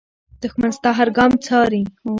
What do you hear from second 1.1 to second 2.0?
ګام څاري